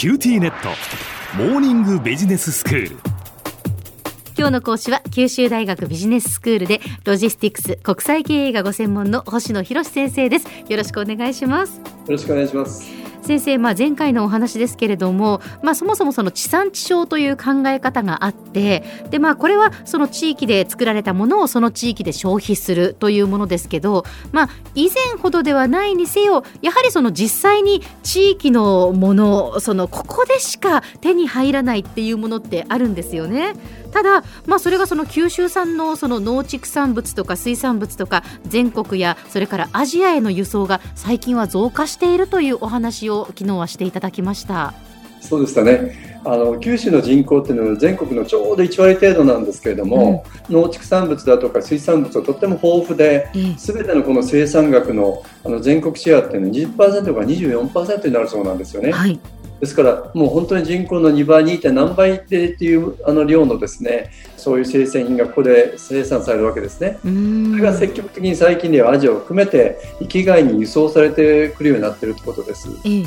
[0.00, 0.70] QTnet。
[1.36, 2.96] モーニングビジネススクール。
[4.34, 10.46] 今日の講師は九州大学ビジネススクールでロジスティクス国際経営がご専門の星野博先生です。
[10.70, 11.76] よろしくお願いします。
[11.76, 12.99] よろしくお願いします
[13.30, 33.54] 先生、まあ、前回のお話ですけれども、まあ、そもそもその地産地消という考え方があってで、まあ、これはその地域で作られたものをその地域で消費するというものですけど、まあ、以前ほどではないにせよやはりその実際に地域のものそのここでしか手に入らないっていうものってあるんですよね。
[33.92, 44.74] ただ、まあ、それがその九州産のその農畜産物とか水産物とか全国やそれからアジアへの輸送が最近は増加しているというお話を昨日はしていただきました。
[45.20, 46.10] そうでしたね。
[46.24, 58.92] あの九州の人口っていうのは全国のちょうど1割程度なんですけれども、うん、農畜産物だとか水産物はとっても豊富で、す、べ、てのこの生産額のあの全国シェアっていうのは20%から24%になるそうなんですよね。
[58.92, 59.18] はい
[59.60, 61.70] ですからもう本当に人口の2倍 2.
[61.72, 66.98] 何倍でっていうあの量のですねそういう生鮮品がここで生産されるわけですね。
[67.02, 72.68] それが積極的に最近ではアジアを含めて域外に輸送されてくるようになっているということです。
[72.84, 73.04] ええ、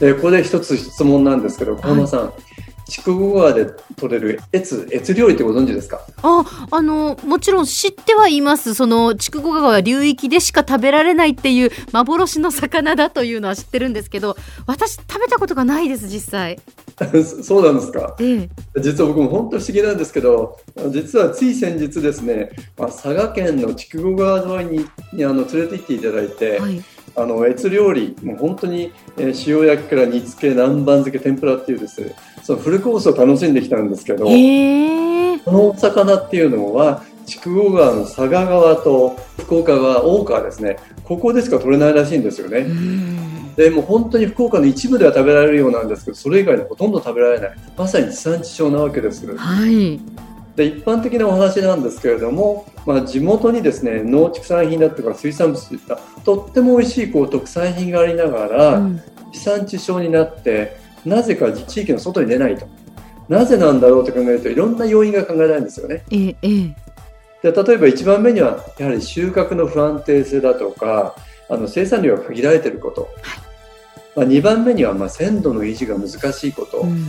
[0.00, 2.53] でここで一つ質問なんですけど小野さん、はい
[2.88, 6.00] 筑後川で取れる越越料理ってご存知ですか？
[6.22, 8.74] ああのもちろん知ってはいます。
[8.74, 16.58] その筑後川流域でしか食べられないっていう幻の魚だというのは知ってるんですけど私食べたことがないです実際。
[17.42, 20.60] そうなんですか、ええ、実は僕も本当不思議なんですけど
[20.90, 26.82] 実はつい先日ですね、まあ、佐賀県の筑後川沿いににあの連れて行っていただいて、はい。
[27.16, 32.14] あの越料理もう本当に、えー、塩焼きから煮付け南蛮漬け天ぷらっていうですね
[32.44, 34.30] そのフルコースを楽しんできたんですけどこ
[35.50, 40.76] のお魚っていうのは筑後川の佐賀川と福岡川大川ですね。
[41.04, 42.66] ここでしか取れないらしいんですよね。
[43.56, 47.54] でも本当に福岡の一部では食べられるようなんですけどそれ以外でほとんど食べられない。
[47.78, 49.26] まさに地産地消なわけです。
[49.34, 49.98] はい。
[50.54, 59.02] で一般的なお話なんですけれども、まあ、地元にですね農畜産品だとか水産物といったとっても美味しいこう特産品がありながら、うん、
[59.32, 62.66] 地産地消になってなぜか地域の外に出ないと。
[63.28, 66.04] なぜなんだろうと考えるといろんな要因が考えられるんですよね。
[66.10, 66.32] ええ、
[67.42, 71.14] で例えば1番目にはやはり収穫の不安定性だとか
[71.48, 73.10] あの生産量が限られていること、はい。
[74.16, 77.06] まあ、2番目にはまあ鮮度の維持が難しいこと、うん、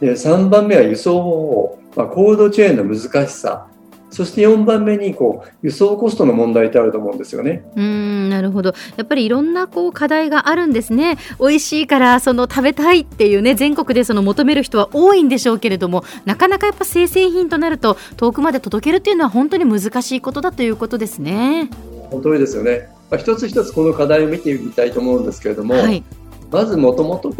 [0.00, 3.66] で3番目は輸送方法、まあ、コールドチェーンの難しさ
[4.10, 7.64] そして4番目にこう輸送コストの問題ってあると思うんですよね。
[7.76, 11.16] うんなるほどやっぱりいろんなこう課題があるんですね。
[11.38, 21.70] 美味しいからその食べたいっていうね全国でその求める人は多いんでしょうけれどもなかなかやっぱ生鮮品となると遠くまで届けるっていうのは本当に難しいことだということですね。
[22.10, 22.88] 本当にですよね。
[23.10, 26.02] まあ、一つ一つこの課題を見てみたいと思うんですけれども、はい、
[26.50, 27.32] まずもともと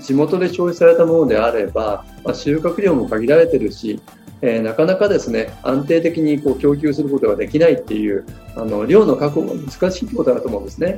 [0.00, 4.00] 地元で消費されたものであれば、まあ、収穫量も限られてるし
[4.42, 10.96] えー、なかなかですね安定的にこう供給することができないっていうあの量の確保が難しいということだと思うんですね。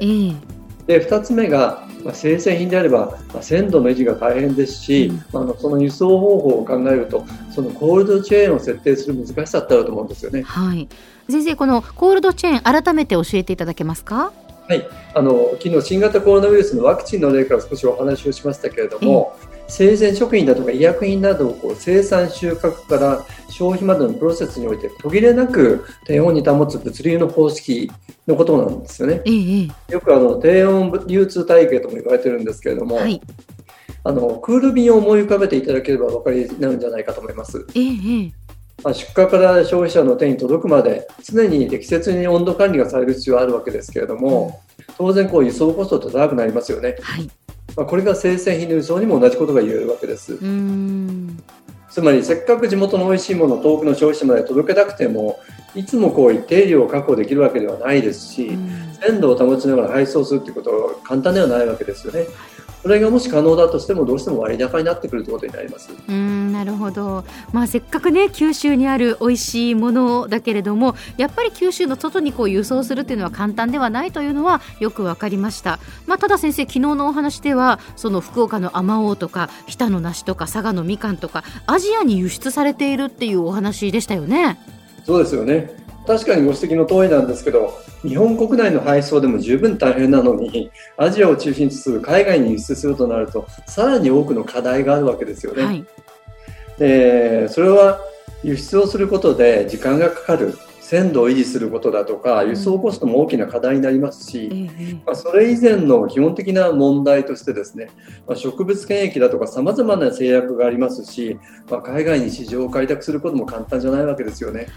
[0.87, 10.43] で2つ目が、まあ、生鮮品であれば、まあ、鮮度の維持が大変ですし、うん、あのその輸送方法を考えるとそのコールドチェーンを設定する難しさってあると思うんですよね。
[10.43, 10.89] はい、
[11.29, 14.33] 先生このコールドチェーン改めて教えていただけますか？
[14.67, 19.37] はい、あの昨日新型コロナウイルスのワクチンの例から少しお話をしましたけれども、
[19.69, 27.91] 生鮮食品だとか医薬品などをこう生産収穫から消費までのプロセスにおいて途切れなく低温に保つ物流の方式
[28.27, 29.23] のことなんですよね。
[29.89, 33.21] よくあの低温流通体系とも言われてるんですけれども、はい、
[34.05, 37.67] あのクール便を思い浮かべていただければお分かりになるんじゃないかと思います。
[38.83, 44.63] まあ、出荷から消費者の手に届くまで常に適切に温度管理がされる必要があるわけですけれども
[44.97, 47.29] 当然こう輸送コストって高くなりますよね、はい、
[47.79, 50.37] まあ、これが生鮮品の輸送にも同じことが言えるわけです。
[51.89, 55.39] つまりせっかく地元の美味しいものを遠くの消費者まで届けたくても
[55.77, 58.59] いつもこう一定量を確保できるわけではないですし
[59.01, 62.27] 鮮度を保ちながら配送するということは簡単ではないわけですよね。
[62.83, 65.91] それがもし可能だとしてもどうしても割高になってくるということになります。
[66.09, 84.59] うんなるほど、まあ、せっかくね九州にある美味しいものだけれどもやっぱり九州の外にこう輸送するっていうのは簡単ではないというのはよく分かりました、まあ、ただ先生昨日のお話ではその福岡のあまおうとか日田の梨とか佐賀のみかんとかアジアに輸出されているっていうお話でしたよね。
[85.05, 95.63] そうですよね確かにご指摘の通りなんですけど日本国内の配送でも十分大変なのにアジアを中心とする海外に輸出するとなるとさらに多くの課題があるわけですよね。
[95.63, 95.85] はい、
[96.79, 98.01] でそれは
[98.43, 104.71] 輸出をすることで時間がかかる鮮度を維持することだとか輸送コストも大きな課題になりますし、
[105.05, 107.91] まあ、それ以前の基本的な問題としてですね、
[108.27, 111.39] まあ、植物検疫だとかさまざまな制約がありますし、
[111.71, 114.69] まあ、海外に市場を開拓することも簡単じゃないわけですよね。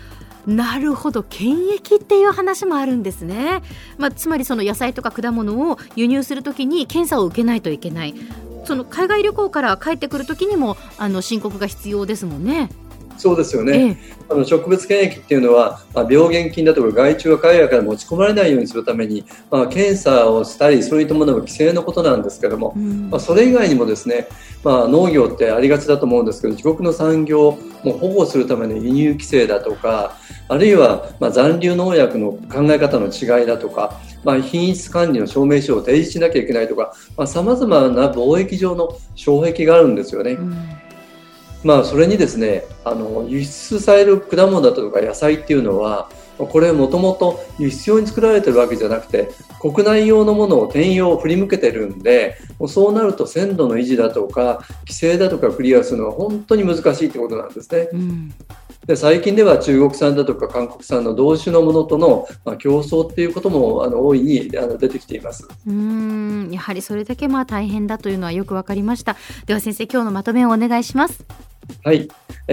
[0.47, 3.61] なるほど検疫っていう話もあるんですね、
[3.97, 8.15] まあ、つまりその野菜とか果物を輸入するときに検査を受けないといけない
[8.65, 12.69] その海外旅行から帰ってくるときにもあの申告が必要ですもんね。
[13.21, 13.97] そうですよね、ええ、
[14.29, 24.27] あの植物検疫っていうのは、まあ、病原菌だとか害虫が海外から持ち込まれないようにするために、まあ、検査をしたりそういったものが規制のことなんですけども、うん、まあ、それ以外にもですね、
[24.63, 27.51] まあ、農業ってありがちだと思うんですけど自国の産業を
[27.83, 30.17] 保護するための輸入規制だとか
[30.47, 36.95] あるいはまあ残留農薬の考え方の違いだとか、まあ、品質管理の証明書を提示しなきゃいけないとか
[37.27, 40.31] さまざ、まな貿易上の障壁があるんですよね。
[40.31, 40.90] うん
[41.63, 49.29] まあ、それにですねあの輸出される果物だとか野菜っていうのはこれもともと輸出用に作られてるわけじゃなくて
[49.59, 52.37] 国内用のものを転用振り向けてるんで
[52.67, 57.89] そうなると鮮度の維持だとか規制だとかクリアするのは本当に難しいってことなんですね。
[57.93, 58.33] うん。
[58.87, 65.47] で最近では中国産だとか韓国産の同種のものとの、まあ、競争っていうこともあの大いにあの出てきています。
[65.67, 66.49] うん。
[66.51, 69.15] やはりそれだけまあ大変だというのはよくわかりました。
[69.45, 71.50] では先生今日のまとめをお願いします
[71.83, 72.09] はい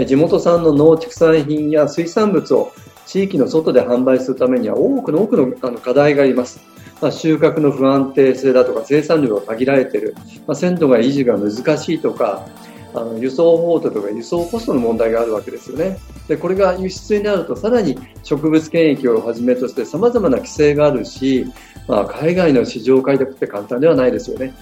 [0.06, 2.72] 地元産の農畜産品や水産物を
[3.06, 6.60] 地域の外で販売するためには多くの多くのあの課題があります。
[7.00, 10.16] まあ、収穫の不安定性だとか生産量が限られている、
[10.48, 12.48] まあ、鮮度が維持が難しいとか
[12.92, 15.98] あの輸送法とか輸送コストの問題があるわけですよね。
[16.26, 21.46] でこれが輸出になるとさらに植物検疫をはじめとしてさまざまな規制があるし、
[21.86, 24.52] まあ、海外の市場開拓って簡単ではないですよね。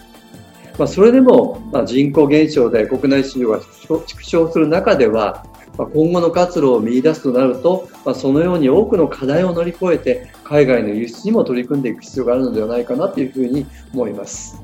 [0.78, 5.46] まあ、それでも、まあ、人口減少で国内市場が縮小する中では、
[5.78, 14.60] まあ、今後の活路を見出すとなると、まあ、そのように多くの課題を乗り越えて海外の輸出にも取り組んでいく必要があるのではないかなというふうに思います。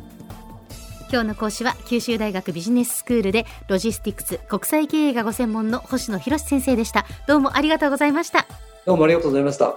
[1.11, 7.05] 今日の講師は九州大学ビジネススクールでロジスティクス国際経営がご専門の星野博先生でした。
[7.27, 8.47] どうもありがとうございました。
[8.87, 9.77] どうもありがとうございました。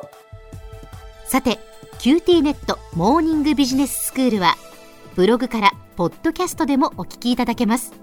[1.25, 1.59] さて
[1.99, 4.55] QT ネットモーニングビジネススクールは
[5.15, 7.93] ブログからポッドキャストでもお聞きいただけます。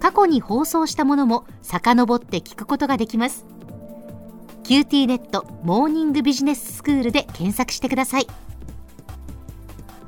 [0.00, 3.44] 過去に放送したものも遡って聞くことができます。
[4.64, 8.26] QT ネットモーニングビジネススクールで検索してください。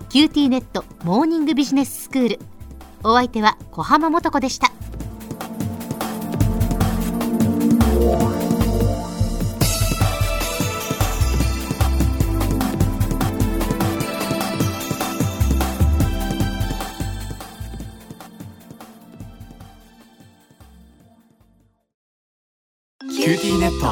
[0.08, 2.38] QT ネットモーニングビジネススクール。
[3.02, 4.72] お相手は小浜もとこでした。